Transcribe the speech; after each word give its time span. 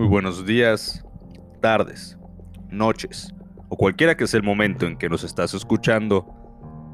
Muy 0.00 0.08
buenos 0.08 0.46
días, 0.46 1.04
tardes, 1.60 2.16
noches 2.70 3.34
o 3.68 3.76
cualquiera 3.76 4.16
que 4.16 4.26
sea 4.26 4.38
el 4.38 4.46
momento 4.46 4.86
en 4.86 4.96
que 4.96 5.10
nos 5.10 5.24
estás 5.24 5.52
escuchando. 5.52 6.24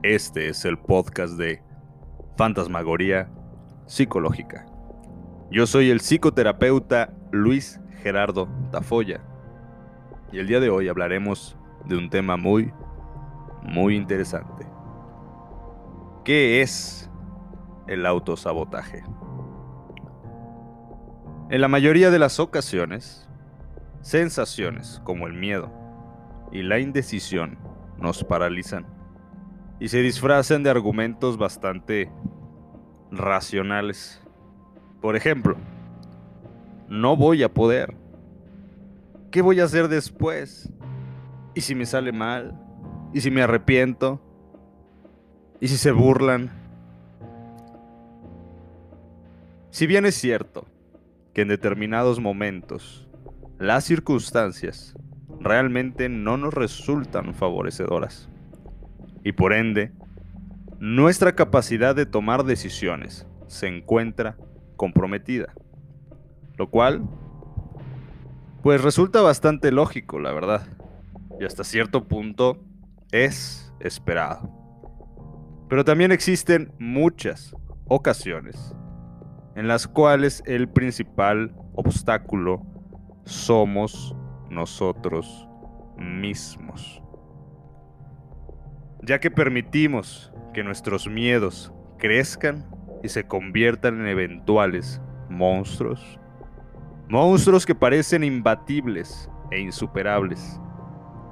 Este 0.02 0.48
es 0.48 0.64
el 0.64 0.76
podcast 0.76 1.34
de 1.34 1.62
Fantasmagoría 2.36 3.30
Psicológica. 3.86 4.66
Yo 5.52 5.68
soy 5.68 5.90
el 5.90 6.00
psicoterapeuta 6.00 7.14
Luis 7.30 7.80
Gerardo 8.02 8.48
Tafoya 8.72 9.20
y 10.32 10.40
el 10.40 10.48
día 10.48 10.58
de 10.58 10.70
hoy 10.70 10.88
hablaremos 10.88 11.56
de 11.84 11.96
un 11.96 12.10
tema 12.10 12.36
muy, 12.36 12.72
muy 13.62 13.94
interesante. 13.94 14.66
¿Qué 16.24 16.60
es 16.60 17.08
el 17.86 18.04
autosabotaje? 18.04 19.04
En 21.48 21.60
la 21.60 21.68
mayoría 21.68 22.10
de 22.10 22.18
las 22.18 22.40
ocasiones, 22.40 23.28
sensaciones 24.00 25.00
como 25.04 25.28
el 25.28 25.32
miedo 25.32 25.70
y 26.50 26.64
la 26.64 26.80
indecisión 26.80 27.56
nos 27.98 28.24
paralizan 28.24 28.84
y 29.78 29.86
se 29.86 30.02
disfrazan 30.02 30.64
de 30.64 30.70
argumentos 30.70 31.38
bastante 31.38 32.10
racionales. 33.12 34.20
Por 35.00 35.14
ejemplo, 35.14 35.56
no 36.88 37.16
voy 37.16 37.44
a 37.44 37.54
poder. 37.54 37.94
¿Qué 39.30 39.40
voy 39.40 39.60
a 39.60 39.64
hacer 39.66 39.86
después? 39.86 40.68
¿Y 41.54 41.60
si 41.60 41.76
me 41.76 41.86
sale 41.86 42.10
mal? 42.10 42.60
¿Y 43.14 43.20
si 43.20 43.30
me 43.30 43.42
arrepiento? 43.42 44.20
¿Y 45.60 45.68
si 45.68 45.76
se 45.76 45.92
burlan? 45.92 46.50
Si 49.70 49.86
bien 49.86 50.06
es 50.06 50.16
cierto 50.16 50.66
que 51.36 51.42
en 51.42 51.48
determinados 51.48 52.18
momentos 52.18 53.06
las 53.58 53.84
circunstancias 53.84 54.96
realmente 55.38 56.08
no 56.08 56.38
nos 56.38 56.54
resultan 56.54 57.34
favorecedoras. 57.34 58.30
Y 59.22 59.32
por 59.32 59.52
ende, 59.52 59.92
nuestra 60.78 61.34
capacidad 61.34 61.94
de 61.94 62.06
tomar 62.06 62.44
decisiones 62.44 63.26
se 63.48 63.66
encuentra 63.66 64.38
comprometida. 64.76 65.52
Lo 66.56 66.70
cual, 66.70 67.06
pues 68.62 68.80
resulta 68.80 69.20
bastante 69.20 69.70
lógico, 69.72 70.18
la 70.18 70.32
verdad. 70.32 70.66
Y 71.38 71.44
hasta 71.44 71.64
cierto 71.64 72.04
punto 72.04 72.64
es 73.12 73.74
esperado. 73.80 74.48
Pero 75.68 75.84
también 75.84 76.12
existen 76.12 76.72
muchas 76.78 77.54
ocasiones 77.88 78.74
en 79.56 79.66
las 79.66 79.88
cuales 79.88 80.42
el 80.46 80.68
principal 80.68 81.52
obstáculo 81.74 82.62
somos 83.24 84.14
nosotros 84.50 85.48
mismos. 85.96 87.02
Ya 89.02 89.18
que 89.18 89.30
permitimos 89.30 90.32
que 90.52 90.62
nuestros 90.62 91.08
miedos 91.08 91.72
crezcan 91.98 92.68
y 93.02 93.08
se 93.08 93.26
conviertan 93.26 94.00
en 94.00 94.08
eventuales 94.08 95.00
monstruos, 95.30 96.20
monstruos 97.08 97.64
que 97.64 97.74
parecen 97.74 98.24
imbatibles 98.24 99.30
e 99.50 99.60
insuperables, 99.60 100.60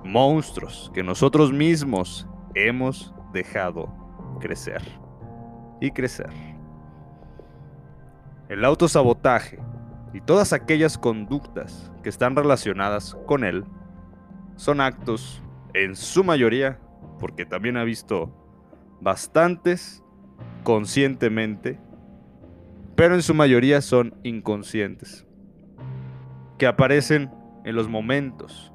monstruos 0.02 0.90
que 0.94 1.02
nosotros 1.02 1.52
mismos 1.52 2.26
hemos 2.54 3.14
dejado 3.34 3.92
crecer 4.40 4.82
y 5.80 5.90
crecer. 5.90 6.53
El 8.48 8.64
autosabotaje 8.64 9.58
y 10.12 10.20
todas 10.20 10.52
aquellas 10.52 10.98
conductas 10.98 11.90
que 12.02 12.08
están 12.08 12.36
relacionadas 12.36 13.16
con 13.26 13.44
él 13.44 13.64
son 14.56 14.80
actos, 14.80 15.42
en 15.72 15.96
su 15.96 16.22
mayoría, 16.22 16.78
porque 17.18 17.44
también 17.46 17.76
ha 17.76 17.84
visto 17.84 18.32
bastantes 19.00 20.04
conscientemente, 20.62 21.80
pero 22.94 23.14
en 23.14 23.22
su 23.22 23.34
mayoría 23.34 23.80
son 23.80 24.14
inconscientes, 24.22 25.26
que 26.58 26.66
aparecen 26.66 27.30
en 27.64 27.74
los 27.74 27.88
momentos 27.88 28.72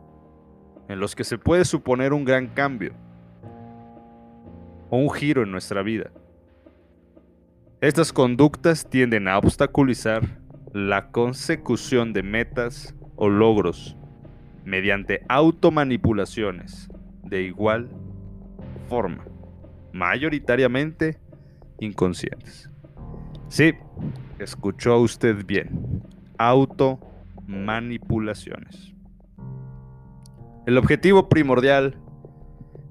en 0.90 1.00
los 1.00 1.16
que 1.16 1.24
se 1.24 1.38
puede 1.38 1.63
suponer 1.63 2.13
un 2.13 2.25
gran 2.25 2.47
cambio 2.47 2.94
o 4.90 4.97
un 4.97 5.09
giro 5.12 5.44
en 5.44 5.52
nuestra 5.52 5.84
vida. 5.84 6.12
Estas 7.81 8.12
conductas 8.12 8.90
tienden 8.90 9.29
a 9.29 9.38
obstaculizar 9.38 10.41
la 10.73 11.12
consecución 11.12 12.12
de 12.12 12.23
metas 12.23 12.94
o 13.16 13.29
logros 13.29 13.95
mediante 14.66 15.23
automanipulaciones 15.29 16.90
de 17.23 17.44
igual 17.44 17.90
forma, 18.90 19.25
mayoritariamente 19.94 21.22
inconscientes. 21.79 22.69
Sí, 23.47 23.72
escuchó 24.40 25.00
usted 25.00 25.46
bien, 25.46 26.03
automanipulaciones. 26.38 28.94
El 30.66 30.78
objetivo 30.78 31.29
primordial 31.29 31.96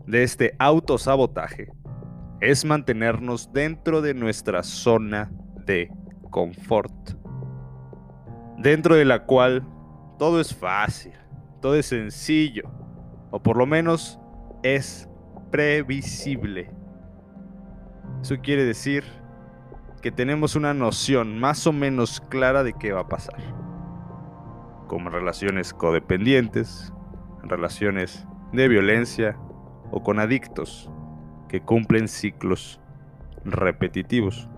de 0.06 0.22
este 0.22 0.56
autosabotaje 0.58 1.68
es 2.40 2.64
mantenernos 2.64 3.52
dentro 3.52 4.00
de 4.00 4.14
nuestra 4.14 4.62
zona 4.62 5.30
de 5.66 5.90
confort, 6.30 6.92
dentro 8.58 8.94
de 8.94 9.04
la 9.04 9.24
cual 9.24 9.66
todo 10.18 10.40
es 10.40 10.54
fácil, 10.54 11.12
todo 11.60 11.74
es 11.74 11.86
sencillo, 11.86 12.70
o 13.30 13.42
por 13.42 13.56
lo 13.56 13.66
menos 13.66 14.20
es 14.62 15.08
previsible. 15.50 16.70
Eso 18.22 18.36
quiere 18.40 18.64
decir 18.64 19.04
que 20.00 20.12
tenemos 20.12 20.54
una 20.54 20.74
noción 20.74 21.38
más 21.40 21.66
o 21.66 21.72
menos 21.72 22.20
clara 22.20 22.62
de 22.62 22.72
qué 22.72 22.92
va 22.92 23.00
a 23.00 23.08
pasar, 23.08 23.38
como 24.86 25.10
relaciones 25.10 25.74
codependientes, 25.74 26.92
relaciones 27.42 28.26
de 28.52 28.68
violencia 28.68 29.36
o 29.90 30.02
con 30.02 30.20
adictos 30.20 30.90
que 31.48 31.60
cumplen 31.60 32.08
ciclos 32.08 32.80
repetitivos. 33.44 34.48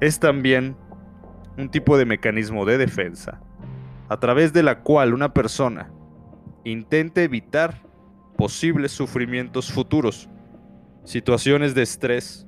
Es 0.00 0.18
también 0.18 0.76
un 1.56 1.70
tipo 1.70 1.96
de 1.96 2.04
mecanismo 2.04 2.64
de 2.64 2.78
defensa 2.78 3.40
a 4.08 4.18
través 4.20 4.52
de 4.52 4.62
la 4.62 4.80
cual 4.82 5.14
una 5.14 5.32
persona 5.32 5.90
intenta 6.64 7.22
evitar 7.22 7.82
posibles 8.36 8.92
sufrimientos 8.92 9.72
futuros, 9.72 10.28
situaciones 11.04 11.74
de 11.74 11.82
estrés 11.82 12.46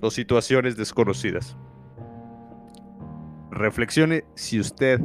o 0.00 0.10
situaciones 0.10 0.76
desconocidas. 0.76 1.56
Reflexione 3.50 4.24
si 4.34 4.60
usted 4.60 5.00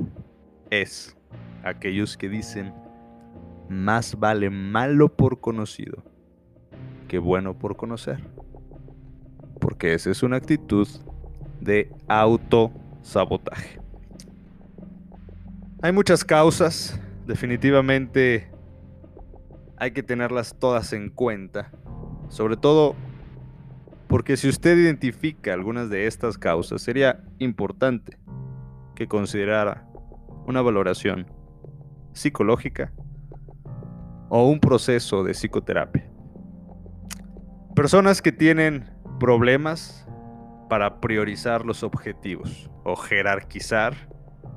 es 0.70 1.18
aquellos 1.64 2.18
que 2.18 2.30
dicen 2.30 2.74
más 3.70 4.18
vale 4.20 4.50
malo 4.50 5.10
por 5.16 5.40
conocido 5.40 6.09
que 7.10 7.18
bueno 7.20 7.60
por 7.60 7.76
conocer. 7.76 8.24
Porque 9.60 9.94
esa 9.94 10.12
es 10.12 10.24
una 10.24 10.38
actitud 10.38 10.88
de 11.60 11.92
autosabotaje. 12.08 13.82
Hay 15.82 15.92
muchas 15.92 16.24
causas, 16.24 17.02
definitivamente 17.26 18.50
hay 19.76 19.92
que 19.92 20.04
tenerlas 20.04 20.56
todas 20.58 20.94
en 20.94 21.10
cuenta, 21.10 21.72
sobre 22.30 22.56
todo 22.56 22.96
porque 24.08 24.38
si 24.38 24.48
usted 24.48 24.78
identifica 24.78 25.54
algunas 25.54 25.90
de 25.90 26.08
estas 26.08 26.38
causas, 26.38 26.82
sería 26.82 27.24
importante 27.40 28.18
que 28.96 29.08
considerara 29.08 29.88
una 30.46 30.62
valoración 30.62 31.28
psicológica 32.14 32.92
o 34.30 34.48
un 34.48 34.60
proceso 34.60 35.24
de 35.24 35.34
psicoterapia. 35.34 36.19
Personas 37.80 38.22
que 38.22 38.34
tienen 38.34 38.90
problemas 39.22 40.06
para 40.68 41.00
priorizar 41.00 41.66
los 41.66 41.82
objetivos 41.82 42.70
o 42.84 42.98
jerarquizar 42.98 43.94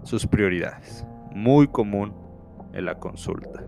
sus 0.02 0.26
prioridades. 0.26 1.06
Muy 1.30 1.68
común 1.68 2.16
en 2.72 2.84
la 2.84 2.98
consulta. 2.98 3.62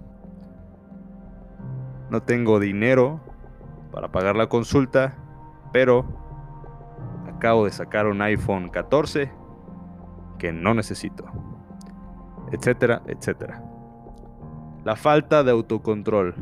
No 2.10 2.20
tengo 2.24 2.58
dinero 2.58 3.20
para 3.92 4.10
pagar 4.10 4.34
la 4.34 4.48
consulta, 4.48 5.16
pero 5.72 6.04
acabo 7.32 7.64
de 7.64 7.70
sacar 7.70 8.08
un 8.08 8.22
iPhone 8.22 8.70
14 8.70 9.30
que 10.36 10.52
no 10.52 10.74
necesito. 10.74 11.26
Etcétera, 12.50 13.02
etcétera. 13.06 13.62
La 14.84 14.96
falta 14.96 15.44
de 15.44 15.52
autocontrol. 15.52 16.34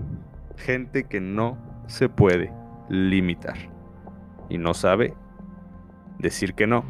Gente 0.56 1.04
que 1.04 1.20
no 1.20 1.58
se 1.88 2.08
puede 2.08 2.61
limitar 2.88 3.56
y 4.48 4.58
no 4.58 4.74
sabe 4.74 5.14
decir 6.18 6.54
que 6.54 6.66
no. 6.66 6.84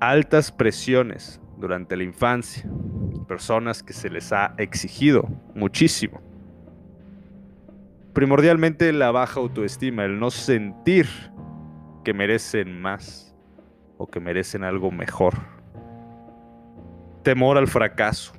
Altas 0.00 0.50
presiones 0.50 1.40
durante 1.58 1.96
la 1.96 2.02
infancia, 2.02 2.68
personas 3.28 3.82
que 3.82 3.92
se 3.92 4.10
les 4.10 4.32
ha 4.32 4.54
exigido 4.58 5.28
muchísimo. 5.54 6.20
Primordialmente 8.12 8.92
la 8.92 9.10
baja 9.10 9.40
autoestima, 9.40 10.04
el 10.04 10.18
no 10.18 10.30
sentir 10.30 11.06
que 12.04 12.12
merecen 12.12 12.80
más 12.80 13.34
o 13.96 14.08
que 14.08 14.20
merecen 14.20 14.64
algo 14.64 14.90
mejor. 14.90 15.34
Temor 17.22 17.56
al 17.56 17.68
fracaso. 17.68 18.32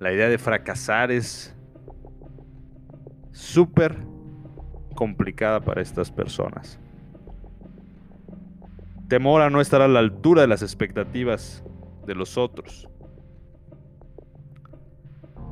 La 0.00 0.12
idea 0.12 0.28
de 0.28 0.38
fracasar 0.38 1.12
es 1.12 1.54
súper 3.30 3.96
complicada 5.00 5.60
para 5.60 5.80
estas 5.80 6.10
personas. 6.10 6.78
Temor 9.08 9.40
a 9.40 9.48
no 9.48 9.62
estar 9.62 9.80
a 9.80 9.88
la 9.88 9.98
altura 9.98 10.42
de 10.42 10.46
las 10.46 10.60
expectativas 10.60 11.64
de 12.06 12.14
los 12.14 12.36
otros. 12.36 12.86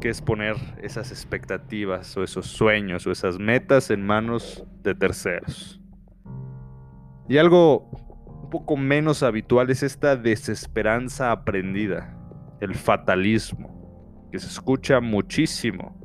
Que 0.02 0.10
es 0.10 0.20
poner 0.20 0.56
esas 0.82 1.12
expectativas 1.12 2.14
o 2.18 2.22
esos 2.22 2.44
sueños 2.44 3.06
o 3.06 3.10
esas 3.10 3.38
metas 3.38 3.90
en 3.90 4.04
manos 4.04 4.66
de 4.82 4.94
terceros. 4.94 5.80
Y 7.26 7.38
algo 7.38 7.88
un 8.42 8.50
poco 8.50 8.76
menos 8.76 9.22
habitual 9.22 9.70
es 9.70 9.82
esta 9.82 10.14
desesperanza 10.14 11.32
aprendida, 11.32 12.14
el 12.60 12.74
fatalismo, 12.74 14.28
que 14.30 14.38
se 14.38 14.48
escucha 14.48 15.00
muchísimo, 15.00 15.98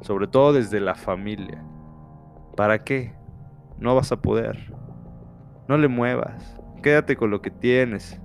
sobre 0.00 0.26
todo 0.26 0.54
desde 0.54 0.80
la 0.80 0.96
familia. 0.96 1.67
¿Para 2.58 2.82
qué? 2.82 3.14
No 3.78 3.94
vas 3.94 4.10
a 4.10 4.20
poder. 4.20 4.74
No 5.68 5.78
le 5.78 5.86
muevas. 5.86 6.60
Quédate 6.82 7.14
con 7.14 7.30
lo 7.30 7.40
que 7.40 7.52
tienes. 7.52 8.20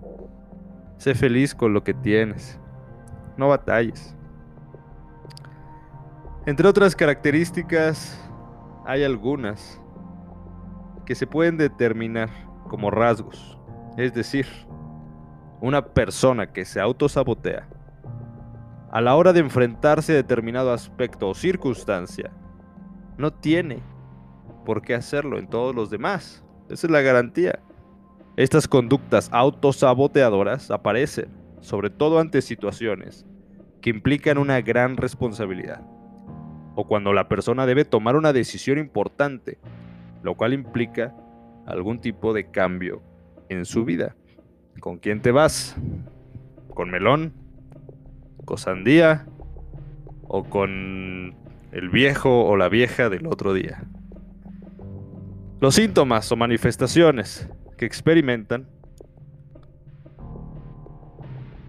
Sé 0.97 1.13
feliz 1.13 1.53
con 1.53 1.71
lo 1.71 1.83
que 1.83 1.94
tienes. 1.94 2.59
No 3.38 3.50
batalles. 3.50 4.18
Entre 6.47 6.68
otras 6.68 6.95
características, 6.95 8.19
hay 8.88 9.03
algunas 9.03 9.80
que 11.06 11.13
se 11.13 11.27
pueden 11.27 11.57
determinar 11.57 12.29
como 12.69 12.89
rasgos. 12.89 13.59
Es 13.97 14.15
decir, 14.15 14.47
una 15.62 15.86
persona 15.86 16.51
que 16.51 16.65
se 16.65 16.81
autosabotea 16.81 17.68
a 18.89 19.00
la 19.00 19.13
hora 19.13 19.31
de 19.31 19.41
enfrentarse 19.41 20.13
a 20.13 20.15
determinado 20.15 20.74
aspecto 20.74 21.29
o 21.29 21.36
circunstancia, 21.36 22.31
no 23.15 23.31
tiene 23.31 23.93
por 24.63 24.81
qué 24.81 24.95
hacerlo 24.95 25.38
en 25.38 25.48
todos 25.48 25.75
los 25.75 25.89
demás. 25.89 26.44
Esa 26.69 26.88
es 26.88 26.92
la 26.92 27.01
garantía. 27.01 27.60
Estas 28.36 28.68
conductas 28.68 29.30
autosaboteadoras 29.31 30.71
aparecen, 30.71 31.27
sobre 31.62 31.89
todo 31.89 32.19
ante 32.19 32.42
situaciones 32.42 33.25
que 33.81 33.89
implican 33.89 34.38
una 34.38 34.62
gran 34.62 34.98
responsabilidad, 34.98 35.81
o 36.75 36.88
cuando 36.88 37.13
la 37.13 37.27
persona 37.27 37.65
debe 37.65 37.86
tomar 37.86 38.15
una 38.15 38.33
decisión 38.33 38.80
importante, 38.80 39.60
lo 40.24 40.36
cual 40.36 40.54
implica 40.54 41.13
algún 41.65 42.00
tipo 42.00 42.33
de 42.33 42.50
cambio 42.50 43.01
en 43.50 43.65
su 43.65 43.86
vida. 43.86 44.15
¿Con 44.80 44.98
quién 44.98 45.21
te 45.21 45.31
vas? 45.31 45.75
¿Con 46.74 46.89
melón? 46.89 47.33
¿Con 48.45 48.57
sandía? 48.57 49.27
¿O 50.27 50.44
con 50.45 51.36
el 51.71 51.89
viejo 51.89 52.45
o 52.45 52.57
la 52.57 52.69
vieja 52.69 53.10
del 53.10 53.27
otro 53.27 53.54
día? 53.54 53.83
Los 55.63 55.75
síntomas 55.75 56.30
o 56.30 56.36
manifestaciones 56.36 57.48
que 57.77 57.86
experimentan 57.86 58.68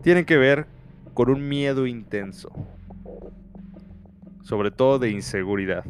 tienen 0.02 0.24
que 0.24 0.36
ver 0.36 0.66
con 1.14 1.30
un 1.30 1.46
miedo 1.46 1.86
intenso, 1.86 2.50
sobre 4.42 4.72
todo 4.72 4.98
de 4.98 5.10
inseguridad, 5.10 5.84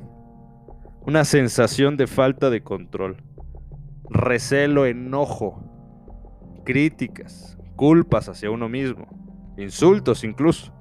una 1.07 1.25
sensación 1.25 1.97
de 1.97 2.07
falta 2.07 2.51
de 2.51 2.63
control, 2.63 3.17
recelo, 4.11 4.85
enojo, 4.85 5.65
críticas, 6.63 7.57
culpas 7.75 8.29
hacia 8.29 8.51
uno 8.51 8.69
mismo, 8.69 9.07
insultos 9.57 10.25
incluso, 10.25 10.75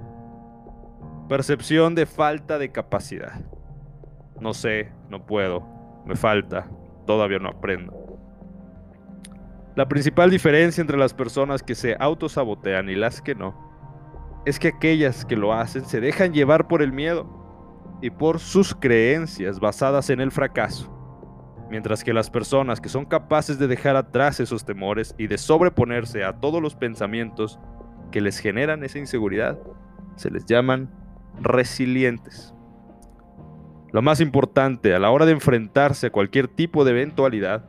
percepción 1.30 1.96
de 1.96 2.06
falta 2.06 2.60
de 2.60 2.74
capacidad. 2.74 3.46
No 4.42 4.54
sé, 4.54 4.92
no 5.08 5.26
puedo, 5.26 5.66
me 6.06 6.18
falta, 6.18 6.68
todavía 7.06 7.40
no 7.40 7.50
aprendo. 7.50 8.04
La 9.76 9.88
principal 9.88 10.30
diferencia 10.30 10.82
entre 10.82 10.98
las 10.98 11.14
personas 11.14 11.64
que 11.64 11.74
se 11.74 11.96
autosabotean 12.00 12.90
y 12.90 12.96
las 12.96 13.22
que 13.22 13.34
no 13.34 13.74
es 14.46 14.60
que 14.60 14.68
aquellas 14.68 15.26
que 15.26 15.36
lo 15.36 15.54
hacen 15.54 15.86
se 15.86 16.02
dejan 16.02 16.34
llevar 16.34 16.68
por 16.68 16.82
el 16.82 16.92
miedo 16.92 17.28
y 18.02 18.10
por 18.10 18.40
sus 18.40 18.76
creencias 18.76 19.60
basadas 19.60 20.10
en 20.10 20.20
el 20.20 20.32
fracaso, 20.32 20.92
mientras 21.70 22.04
que 22.04 22.14
las 22.14 22.30
personas 22.30 22.82
que 22.82 22.90
son 22.90 23.06
capaces 23.06 23.58
de 23.58 23.68
dejar 23.68 23.96
atrás 23.96 24.40
esos 24.40 24.66
temores 24.66 25.16
y 25.18 25.28
de 25.28 25.38
sobreponerse 25.38 26.24
a 26.24 26.34
todos 26.34 26.62
los 26.62 26.76
pensamientos 26.76 27.60
que 28.12 28.22
les 28.22 28.38
generan 28.38 28.84
esa 28.84 29.00
inseguridad, 29.00 29.58
se 30.18 30.30
les 30.30 30.46
llaman 30.46 30.92
resilientes. 31.42 32.54
Lo 33.94 34.02
más 34.02 34.22
importante 34.22 34.96
a 34.96 35.00
la 35.00 35.12
hora 35.12 35.28
de 35.28 35.34
enfrentarse 35.34 36.08
a 36.08 36.12
cualquier 36.12 36.48
tipo 36.48 36.84
de 36.84 36.92
eventualidad 36.92 37.64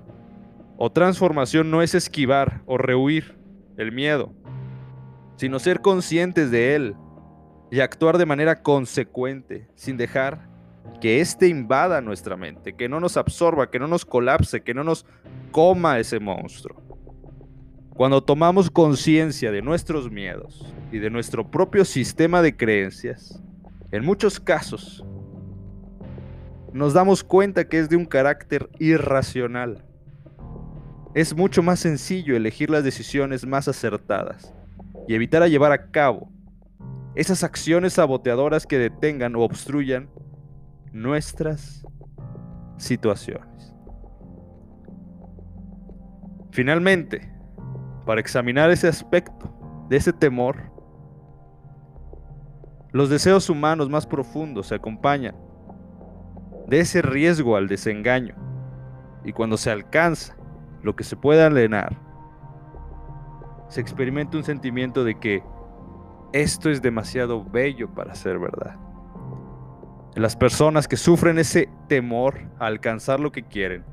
o 0.79 0.91
transformación 0.91 1.71
no 1.71 1.83
es 1.83 1.95
esquivar 1.95 2.63
o 2.65 2.79
rehuir 2.79 3.37
el 3.77 3.93
miedo, 3.93 4.33
sino 5.37 5.59
ser 5.59 5.83
conscientes 5.83 6.51
de 6.51 6.77
él 6.77 6.97
y 7.71 7.81
actuar 7.81 8.17
de 8.17 8.25
manera 8.25 8.63
consecuente, 8.63 9.69
sin 9.75 9.99
dejar 9.99 10.49
que 10.99 11.21
éste 11.21 11.47
invada 11.47 12.01
nuestra 12.01 12.39
mente, 12.39 12.75
que 12.75 12.89
no 12.89 13.01
nos 13.01 13.19
absorba, 13.19 13.71
que 13.71 13.79
no 13.79 13.87
nos 13.87 14.07
colapse, 14.07 14.63
que 14.63 14.73
no 14.73 14.83
nos 14.83 15.05
coma 15.53 15.99
ese 15.99 16.21
monstruo. 16.21 16.83
Cuando 17.91 18.23
tomamos 18.23 18.71
conciencia 18.71 19.53
de 19.53 19.61
nuestros 19.61 20.11
miedos 20.11 20.75
y 20.91 21.01
de 21.01 21.11
nuestro 21.11 21.51
propio 21.51 21.85
sistema 21.85 22.41
de 22.41 22.57
creencias, 22.57 23.43
en 23.93 24.07
muchos 24.07 24.41
casos 24.41 25.05
nos 26.75 26.93
damos 26.93 27.23
cuenta 27.23 27.69
que 27.69 27.79
es 27.79 27.89
de 27.89 27.95
un 27.95 28.05
carácter 28.05 28.69
irracional. 28.81 29.85
Es 31.15 31.37
mucho 31.37 31.63
más 31.63 31.79
sencillo 31.79 32.35
elegir 32.35 32.69
las 32.69 32.83
decisiones 32.83 33.47
más 33.47 33.69
acertadas 33.69 34.53
y 35.07 35.15
evitar 35.15 35.49
llevar 35.49 35.71
a 35.71 35.93
cabo 35.93 36.29
esas 37.15 37.45
acciones 37.45 37.93
saboteadoras 37.93 38.67
que 38.67 38.77
detengan 38.77 39.37
o 39.37 39.43
obstruyan 39.43 40.11
nuestras 40.93 41.87
situaciones. 42.77 43.73
Finalmente, 46.51 47.33
para 48.05 48.21
examinar 48.21 48.73
ese 48.73 48.89
aspecto 48.89 49.87
de 49.89 49.97
ese 49.97 50.13
temor, 50.13 50.73
los 52.91 53.11
deseos 53.11 53.49
humanos 53.49 53.89
más 53.89 54.09
profundos 54.09 54.67
se 54.67 54.75
acompañan 54.75 55.37
de 56.67 56.81
ese 56.81 57.03
riesgo 57.03 57.57
al 57.57 57.69
desengaño. 57.69 58.35
Y 59.25 59.33
cuando 59.33 59.57
se 59.57 59.71
alcanza 59.71 60.37
lo 60.83 60.97
que 60.97 61.05
se 61.05 61.17
puede 61.17 61.43
alenar, 61.43 61.97
se 63.69 63.81
experimenta 63.81 64.37
un 64.37 64.45
sentimiento 64.45 65.05
de 65.05 65.19
que 65.19 65.43
esto 66.33 66.71
es 66.71 66.83
demasiado 66.83 67.45
bello 67.45 67.89
para 67.95 68.15
ser 68.15 68.39
verdad. 68.39 68.77
Las 70.15 70.37
personas 70.37 70.87
que 70.87 70.97
sufren 70.97 71.39
ese 71.39 71.69
temor 71.89 72.41
a 72.59 72.67
alcanzar 72.67 73.19
lo 73.19 73.33
que 73.33 73.43
quieren, 73.43 73.85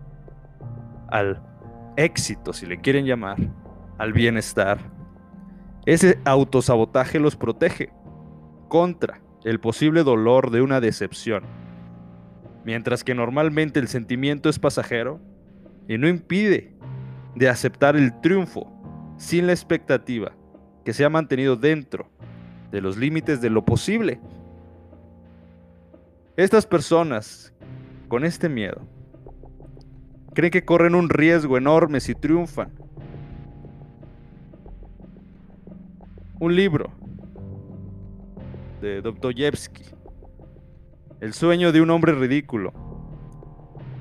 al 1.10 1.42
éxito, 1.98 2.54
si 2.54 2.66
le 2.66 2.80
quieren 2.80 3.06
llamar, 3.06 3.38
al 3.98 4.14
bienestar, 4.14 4.80
ese 5.86 6.20
autosabotaje 6.26 7.20
los 7.20 7.36
protege 7.36 7.92
contra 8.68 9.22
el 9.44 9.60
posible 9.60 10.04
dolor 10.04 10.52
de 10.52 10.62
una 10.62 10.80
decepción 10.80 11.44
mientras 12.64 13.04
que 13.04 13.16
normalmente 13.16 13.80
el 13.80 13.88
sentimiento 13.88 14.50
es 14.50 14.60
pasajero 14.60 15.20
y 15.88 15.98
no 15.98 16.08
impide 16.08 16.74
de 17.36 17.50
aceptar 17.50 17.96
el 17.96 18.20
triunfo 18.22 18.72
sin 19.18 19.48
la 19.48 19.54
expectativa 19.54 20.34
que 20.84 20.94
se 20.94 21.06
ha 21.06 21.10
mantenido 21.10 21.56
dentro 21.56 22.10
de 22.72 22.82
los 22.82 22.98
límites 22.98 23.42
de 23.42 23.50
lo 23.50 23.64
posible. 23.64 24.20
Estas 26.38 26.66
personas 26.66 27.54
con 28.08 28.24
este 28.24 28.50
miedo 28.50 28.82
creen 30.34 30.52
que 30.52 30.66
corren 30.66 30.96
un 30.96 31.10
riesgo 31.10 31.58
enorme 31.58 32.00
si 32.00 32.16
triunfan. 32.16 32.72
Un 36.40 36.56
libro 36.56 36.92
de 38.82 39.02
Dostoyevsky 39.02 40.01
el 41.22 41.34
sueño 41.34 41.72
de 41.72 41.82
un 41.82 41.92
hombre 41.92 42.14
ridículo. 42.14 42.74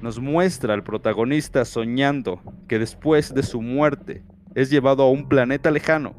Nos 0.00 0.18
muestra 0.18 0.72
al 0.72 0.82
protagonista 0.82 1.66
soñando 1.66 2.40
que 2.66 2.78
después 2.78 3.34
de 3.34 3.42
su 3.42 3.60
muerte 3.60 4.24
es 4.54 4.70
llevado 4.70 5.02
a 5.02 5.10
un 5.10 5.28
planeta 5.28 5.70
lejano, 5.70 6.14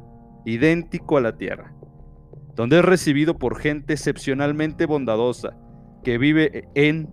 idéntico 0.45 1.17
a 1.17 1.21
la 1.21 1.37
Tierra, 1.37 1.73
donde 2.55 2.77
es 2.77 2.85
recibido 2.85 3.39
por 3.39 3.57
gente 3.57 3.93
excepcionalmente 3.93 4.85
bondadosa, 4.85 5.57
que 6.03 6.19
vive 6.19 6.69
en 6.75 7.09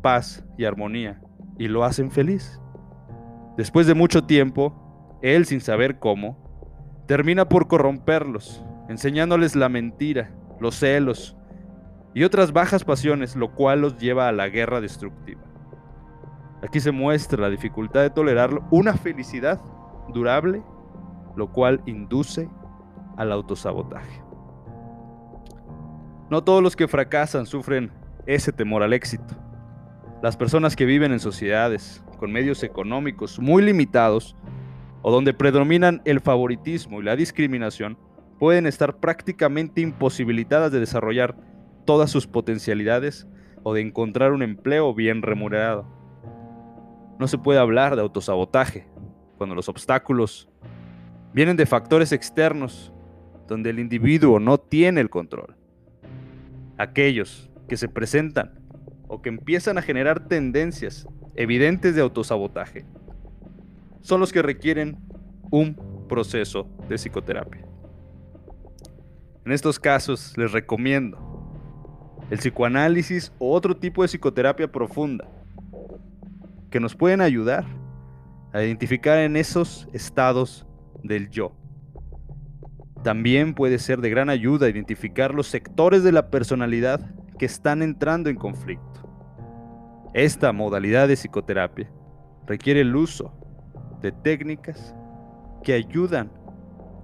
paz 0.00 0.44
y 0.56 0.64
armonía, 0.64 1.20
y 1.58 1.66
lo 1.66 1.82
hacen 1.82 2.12
feliz. 2.12 2.60
Después 3.56 3.88
de 3.88 3.94
mucho 3.94 4.24
tiempo, 4.24 5.18
él, 5.22 5.44
sin 5.44 5.60
saber 5.60 5.98
cómo, 5.98 7.04
termina 7.08 7.48
por 7.48 7.66
corromperlos, 7.66 8.64
enseñándoles 8.88 9.56
la 9.56 9.68
mentira, 9.68 10.30
los 10.60 10.76
celos 10.76 11.36
y 12.14 12.22
otras 12.22 12.52
bajas 12.52 12.84
pasiones, 12.84 13.34
lo 13.34 13.50
cual 13.52 13.80
los 13.80 13.98
lleva 13.98 14.28
a 14.28 14.32
la 14.32 14.48
guerra 14.48 14.80
destructiva. 14.80 15.42
Aquí 16.62 16.80
se 16.80 16.92
muestra 16.92 17.42
la 17.42 17.50
dificultad 17.50 18.02
de 18.02 18.10
tolerar 18.10 18.62
una 18.70 18.94
felicidad 18.94 19.60
durable, 20.08 20.62
lo 21.36 21.52
cual 21.52 21.82
induce 21.86 22.48
al 23.16 23.32
autosabotaje. 23.32 24.22
No 26.30 26.42
todos 26.42 26.62
los 26.62 26.76
que 26.76 26.88
fracasan 26.88 27.46
sufren 27.46 27.90
ese 28.26 28.52
temor 28.52 28.82
al 28.82 28.92
éxito. 28.92 29.34
Las 30.22 30.36
personas 30.36 30.74
que 30.74 30.86
viven 30.86 31.12
en 31.12 31.20
sociedades 31.20 32.02
con 32.18 32.32
medios 32.32 32.62
económicos 32.62 33.38
muy 33.38 33.62
limitados 33.62 34.36
o 35.02 35.12
donde 35.12 35.34
predominan 35.34 36.00
el 36.06 36.20
favoritismo 36.20 37.00
y 37.00 37.04
la 37.04 37.16
discriminación 37.16 37.98
pueden 38.38 38.66
estar 38.66 38.96
prácticamente 38.96 39.82
imposibilitadas 39.82 40.72
de 40.72 40.80
desarrollar 40.80 41.36
todas 41.84 42.10
sus 42.10 42.26
potencialidades 42.26 43.26
o 43.62 43.74
de 43.74 43.80
encontrar 43.80 44.32
un 44.32 44.42
empleo 44.42 44.94
bien 44.94 45.22
remunerado. 45.22 45.86
No 47.18 47.28
se 47.28 47.38
puede 47.38 47.58
hablar 47.58 47.96
de 47.96 48.02
autosabotaje 48.02 48.86
cuando 49.36 49.54
los 49.54 49.68
obstáculos 49.68 50.48
vienen 51.32 51.56
de 51.56 51.66
factores 51.66 52.12
externos 52.12 52.92
donde 53.48 53.70
el 53.70 53.78
individuo 53.78 54.40
no 54.40 54.58
tiene 54.58 55.00
el 55.00 55.10
control. 55.10 55.56
Aquellos 56.78 57.50
que 57.68 57.76
se 57.76 57.88
presentan 57.88 58.58
o 59.08 59.22
que 59.22 59.28
empiezan 59.28 59.78
a 59.78 59.82
generar 59.82 60.28
tendencias 60.28 61.06
evidentes 61.36 61.94
de 61.94 62.02
autosabotaje 62.02 62.86
son 64.00 64.20
los 64.20 64.32
que 64.32 64.42
requieren 64.42 64.98
un 65.50 66.06
proceso 66.08 66.68
de 66.88 66.96
psicoterapia. 66.96 67.64
En 69.44 69.52
estos 69.52 69.78
casos 69.78 70.36
les 70.36 70.52
recomiendo 70.52 71.33
el 72.30 72.38
psicoanálisis 72.38 73.32
o 73.38 73.52
otro 73.52 73.76
tipo 73.76 74.02
de 74.02 74.08
psicoterapia 74.08 74.70
profunda 74.70 75.28
que 76.70 76.80
nos 76.80 76.94
pueden 76.94 77.20
ayudar 77.20 77.64
a 78.52 78.62
identificar 78.62 79.18
en 79.18 79.36
esos 79.36 79.88
estados 79.92 80.66
del 81.02 81.28
yo. 81.30 81.52
También 83.02 83.54
puede 83.54 83.78
ser 83.78 84.00
de 84.00 84.10
gran 84.10 84.30
ayuda 84.30 84.68
identificar 84.68 85.34
los 85.34 85.48
sectores 85.48 86.02
de 86.02 86.12
la 86.12 86.30
personalidad 86.30 87.00
que 87.38 87.46
están 87.46 87.82
entrando 87.82 88.30
en 88.30 88.36
conflicto. 88.36 88.84
Esta 90.14 90.52
modalidad 90.52 91.08
de 91.08 91.16
psicoterapia 91.16 91.90
requiere 92.46 92.80
el 92.80 92.94
uso 92.94 93.32
de 94.00 94.12
técnicas 94.12 94.94
que 95.64 95.72
ayudan 95.72 96.30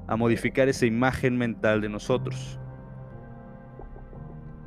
a 0.07 0.17
modificar 0.17 0.69
esa 0.69 0.87
imagen 0.87 1.37
mental 1.37 1.81
de 1.81 1.89
nosotros. 1.89 2.60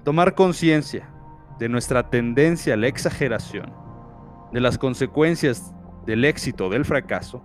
Tomar 0.04 0.36
conciencia 0.36 1.10
de 1.60 1.70
nuestra 1.70 2.10
tendencia 2.10 2.74
a 2.74 2.78
la 2.78 2.88
exageración, 2.88 3.72
de 4.52 4.60
las 4.60 4.78
consecuencias 4.78 5.74
del 6.06 6.26
éxito 6.26 6.68
o 6.68 6.70
del 6.70 6.84
fracaso, 6.84 7.42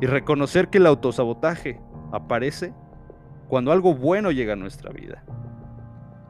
y 0.00 0.06
reconocer 0.06 0.68
que 0.68 0.78
el 0.78 0.86
autosabotaje 0.86 1.80
aparece 2.12 2.74
cuando 3.48 3.70
algo 3.70 3.94
bueno 3.94 4.32
llega 4.32 4.54
a 4.54 4.56
nuestra 4.56 4.90
vida, 4.90 5.22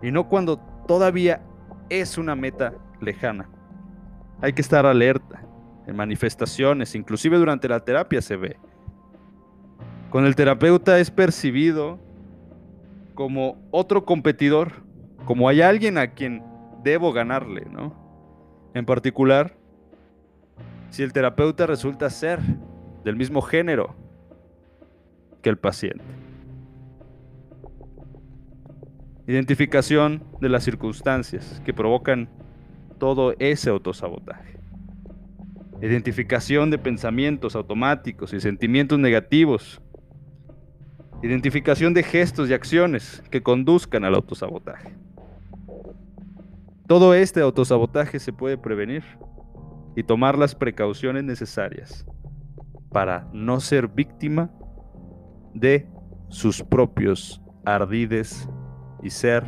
y 0.02 0.10
no 0.10 0.28
cuando 0.28 0.58
todavía 0.86 1.42
es 1.88 2.18
una 2.18 2.34
meta 2.34 2.74
lejana. 3.00 3.48
Hay 4.42 4.52
que 4.52 4.62
estar 4.62 4.84
alerta 4.84 5.42
en 5.86 5.96
manifestaciones, 5.96 6.94
inclusive 6.94 7.38
durante 7.38 7.68
la 7.68 7.80
terapia 7.80 8.20
se 8.20 8.36
ve. 8.36 8.58
Con 10.10 10.26
el 10.26 10.34
terapeuta 10.34 10.98
es 10.98 11.10
percibido 11.10 11.98
como 13.14 13.56
otro 13.70 14.04
competidor, 14.04 14.89
como 15.30 15.48
hay 15.48 15.60
alguien 15.60 15.96
a 15.96 16.08
quien 16.08 16.42
debo 16.82 17.12
ganarle, 17.12 17.64
¿no? 17.70 17.94
En 18.74 18.84
particular, 18.84 19.56
si 20.90 21.04
el 21.04 21.12
terapeuta 21.12 21.68
resulta 21.68 22.10
ser 22.10 22.40
del 23.04 23.14
mismo 23.14 23.40
género 23.40 23.94
que 25.40 25.48
el 25.48 25.56
paciente. 25.56 26.02
Identificación 29.28 30.24
de 30.40 30.48
las 30.48 30.64
circunstancias 30.64 31.62
que 31.64 31.72
provocan 31.72 32.28
todo 32.98 33.36
ese 33.38 33.70
autosabotaje. 33.70 34.58
Identificación 35.80 36.72
de 36.72 36.78
pensamientos 36.78 37.54
automáticos 37.54 38.32
y 38.32 38.40
sentimientos 38.40 38.98
negativos. 38.98 39.80
Identificación 41.22 41.94
de 41.94 42.02
gestos 42.02 42.50
y 42.50 42.52
acciones 42.52 43.22
que 43.30 43.44
conduzcan 43.44 44.04
al 44.04 44.16
autosabotaje. 44.16 44.92
Todo 46.90 47.14
este 47.14 47.40
autosabotaje 47.40 48.18
se 48.18 48.32
puede 48.32 48.58
prevenir 48.58 49.04
y 49.94 50.02
tomar 50.02 50.36
las 50.36 50.56
precauciones 50.56 51.22
necesarias 51.22 52.04
para 52.90 53.28
no 53.32 53.60
ser 53.60 53.86
víctima 53.86 54.50
de 55.54 55.88
sus 56.30 56.64
propios 56.64 57.40
ardides 57.64 58.50
y 59.04 59.10
ser 59.10 59.46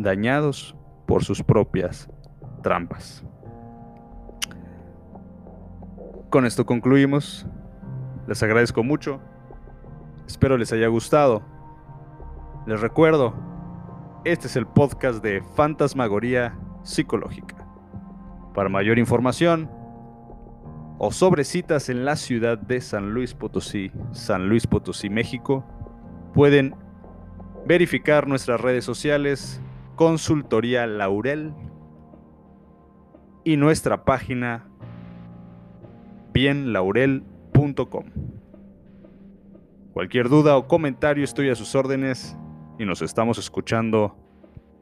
dañados 0.00 0.74
por 1.06 1.22
sus 1.22 1.44
propias 1.44 2.10
trampas. 2.64 3.24
Con 6.28 6.44
esto 6.44 6.66
concluimos. 6.66 7.46
Les 8.26 8.42
agradezco 8.42 8.82
mucho. 8.82 9.20
Espero 10.26 10.58
les 10.58 10.72
haya 10.72 10.88
gustado. 10.88 11.40
Les 12.66 12.80
recuerdo, 12.80 13.51
este 14.24 14.46
es 14.46 14.54
el 14.54 14.66
podcast 14.66 15.22
de 15.22 15.42
Fantasmagoría 15.56 16.56
Psicológica. 16.84 17.66
Para 18.54 18.68
mayor 18.68 18.98
información 18.98 19.68
o 20.98 21.10
sobre 21.10 21.42
citas 21.42 21.88
en 21.88 22.04
la 22.04 22.14
ciudad 22.14 22.56
de 22.56 22.80
San 22.80 23.12
Luis 23.14 23.34
Potosí, 23.34 23.90
San 24.12 24.48
Luis 24.48 24.68
Potosí, 24.68 25.10
México, 25.10 25.64
pueden 26.34 26.76
verificar 27.66 28.28
nuestras 28.28 28.60
redes 28.60 28.84
sociales, 28.84 29.60
Consultoría 29.96 30.86
Laurel 30.86 31.52
y 33.44 33.56
nuestra 33.56 34.04
página 34.04 34.68
bienlaurel.com. 36.32 38.04
Cualquier 39.92 40.28
duda 40.28 40.56
o 40.56 40.68
comentario 40.68 41.24
estoy 41.24 41.50
a 41.50 41.56
sus 41.56 41.74
órdenes 41.74 42.36
y 42.82 42.84
nos 42.84 43.00
estamos 43.00 43.38
escuchando 43.38 44.16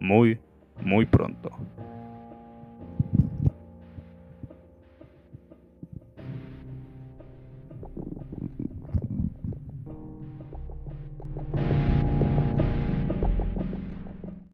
muy, 0.00 0.40
muy 0.82 1.04
pronto. 1.04 1.50